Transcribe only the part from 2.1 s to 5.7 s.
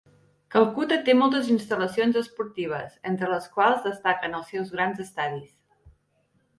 esportives, entre les quals destaquen els seus grans estadis.